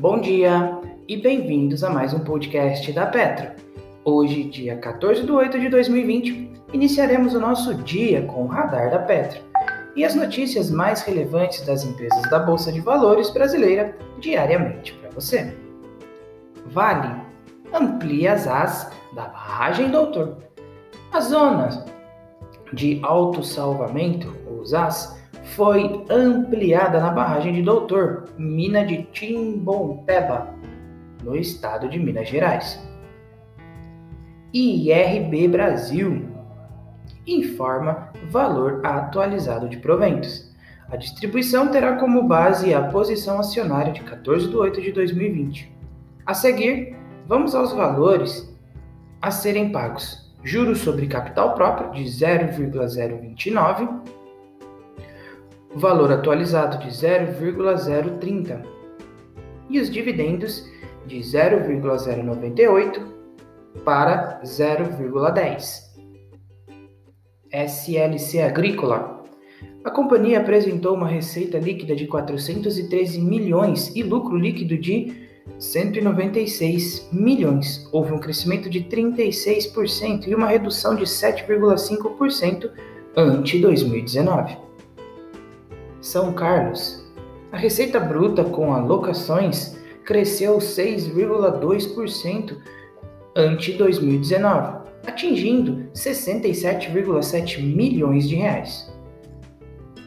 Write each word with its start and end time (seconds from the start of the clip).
Bom 0.00 0.20
dia 0.20 0.78
e 1.08 1.16
bem-vindos 1.16 1.82
a 1.82 1.90
mais 1.90 2.14
um 2.14 2.20
podcast 2.20 2.92
da 2.92 3.04
Petro. 3.06 3.50
Hoje, 4.04 4.44
dia 4.44 4.76
14 4.76 5.24
de 5.24 5.32
8 5.32 5.58
de 5.58 5.68
2020, 5.68 6.52
iniciaremos 6.72 7.34
o 7.34 7.40
nosso 7.40 7.74
dia 7.74 8.22
com 8.22 8.44
o 8.44 8.46
radar 8.46 8.92
da 8.92 9.00
Petro 9.00 9.42
e 9.96 10.04
as 10.04 10.14
notícias 10.14 10.70
mais 10.70 11.02
relevantes 11.02 11.66
das 11.66 11.84
empresas 11.84 12.22
da 12.30 12.38
Bolsa 12.38 12.70
de 12.70 12.80
Valores 12.80 13.28
brasileira 13.30 13.92
diariamente 14.20 14.92
para 14.94 15.10
você. 15.10 15.52
Vale 16.66 17.20
amplia 17.74 18.34
as 18.34 18.46
as 18.46 18.92
da 19.16 19.24
barragem 19.24 19.90
Doutor. 19.90 20.36
A 21.12 21.18
zona 21.18 21.84
de 22.72 23.00
autossalvamento, 23.02 24.32
os 24.60 24.72
as, 24.74 25.17
foi 25.54 26.04
ampliada 26.10 27.00
na 27.00 27.10
barragem 27.10 27.52
de 27.54 27.62
Doutor, 27.62 28.24
mina 28.36 28.84
de 28.84 29.04
Timbompeba, 29.04 30.54
no 31.22 31.36
estado 31.36 31.88
de 31.88 31.98
Minas 31.98 32.28
Gerais. 32.28 32.80
IRB 34.52 35.48
Brasil 35.48 36.28
informa 37.26 38.12
valor 38.30 38.80
atualizado 38.84 39.68
de 39.68 39.78
proventos. 39.78 40.54
A 40.90 40.96
distribuição 40.96 41.68
terá 41.68 41.96
como 41.96 42.26
base 42.26 42.72
a 42.72 42.82
posição 42.82 43.38
acionária 43.38 43.92
de 43.92 44.02
14 44.02 44.48
de 44.48 44.56
8 44.56 44.80
de 44.80 44.92
2020. 44.92 45.72
A 46.24 46.34
seguir, 46.34 46.96
vamos 47.26 47.54
aos 47.54 47.72
valores 47.72 48.54
a 49.20 49.30
serem 49.30 49.70
pagos. 49.70 50.32
Juros 50.42 50.78
sobre 50.78 51.06
capital 51.06 51.54
próprio 51.54 51.90
de 51.92 52.08
0,029, 52.08 53.88
valor 55.74 56.12
atualizado 56.12 56.78
de 56.78 56.90
0,030 56.94 58.62
e 59.68 59.80
os 59.80 59.90
dividendos 59.90 60.68
de 61.06 61.22
0,098 61.22 63.18
para 63.84 64.40
0,10. 64.42 65.88
SLC 67.50 68.40
Agrícola. 68.42 69.22
A 69.84 69.90
companhia 69.90 70.40
apresentou 70.40 70.94
uma 70.94 71.06
receita 71.08 71.58
líquida 71.58 71.94
de 71.96 72.06
413 72.06 73.20
milhões 73.20 73.94
e 73.94 74.02
lucro 74.02 74.36
líquido 74.36 74.76
de 74.76 75.28
196 75.58 77.08
milhões. 77.10 77.88
Houve 77.90 78.12
um 78.12 78.18
crescimento 78.18 78.68
de 78.68 78.84
36% 78.84 80.26
e 80.26 80.34
uma 80.34 80.48
redução 80.48 80.94
de 80.94 81.04
7,5% 81.04 82.70
ante 83.16 83.58
2019. 83.58 84.67
São 86.08 86.32
Carlos. 86.32 87.04
A 87.52 87.58
receita 87.58 88.00
bruta 88.00 88.42
com 88.42 88.72
alocações 88.72 89.76
cresceu 90.06 90.56
6,2% 90.56 92.56
ante 93.36 93.74
2019, 93.74 94.88
atingindo 95.06 95.86
67,7 95.92 97.62
milhões 97.62 98.26
de 98.26 98.36
reais. 98.36 98.90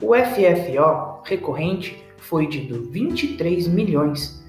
O 0.00 0.14
FFO 0.14 1.20
recorrente 1.24 2.02
foi 2.16 2.46
de 2.46 2.60
23 2.60 3.68
milhões 3.68 4.42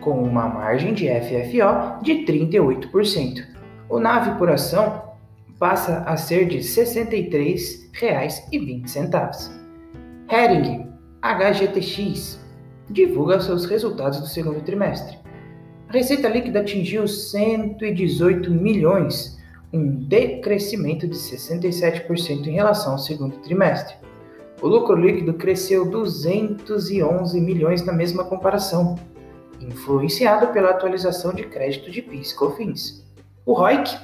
com 0.00 0.20
uma 0.20 0.48
margem 0.48 0.92
de 0.92 1.06
FFO 1.06 2.02
de 2.02 2.24
38%. 2.24 3.46
O 3.88 4.00
NAV 4.00 4.36
por 4.36 4.50
ação 4.50 5.00
passa 5.60 5.98
a 5.98 6.16
ser 6.16 6.48
de 6.48 6.56
R$ 6.56 6.62
63,20. 6.62 9.59
Hering 10.32 10.86
HGTX 11.22 12.38
divulga 12.88 13.40
seus 13.40 13.64
resultados 13.64 14.20
do 14.20 14.28
segundo 14.28 14.60
trimestre. 14.60 15.18
A 15.88 15.92
receita 15.92 16.28
líquida 16.28 16.60
atingiu 16.60 17.08
118 17.08 18.48
milhões, 18.48 19.36
um 19.72 20.06
decrescimento 20.06 21.08
de 21.08 21.16
67% 21.16 22.46
em 22.46 22.52
relação 22.52 22.92
ao 22.92 22.98
segundo 22.98 23.38
trimestre. 23.38 23.96
O 24.62 24.68
lucro 24.68 24.94
líquido 24.94 25.34
cresceu 25.34 25.90
211 25.90 27.40
milhões 27.40 27.84
na 27.84 27.92
mesma 27.92 28.22
comparação, 28.22 28.94
influenciado 29.60 30.52
pela 30.52 30.70
atualização 30.70 31.34
de 31.34 31.42
crédito 31.42 31.90
de 31.90 32.02
PIS 32.02 32.30
e 32.30 32.36
COFINS. 32.36 33.04
O 33.44 33.52
ROIC 33.52 33.98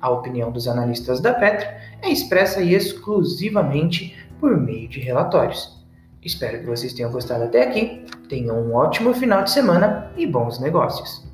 A 0.01 0.09
opinião 0.09 0.51
dos 0.51 0.67
analistas 0.67 1.21
da 1.21 1.33
Petro 1.33 1.65
é 2.01 2.09
expressa 2.09 2.61
exclusivamente 2.61 4.17
por 4.37 4.57
meio 4.57 4.89
de 4.89 4.99
relatórios. 4.99 5.78
Espero 6.23 6.59
que 6.59 6.65
vocês 6.65 6.93
tenham 6.93 7.11
gostado 7.11 7.45
até 7.45 7.63
aqui, 7.63 8.05
tenham 8.27 8.57
um 8.57 8.73
ótimo 8.73 9.13
final 9.13 9.43
de 9.43 9.51
semana 9.51 10.11
e 10.17 10.25
bons 10.27 10.59
negócios! 10.59 11.28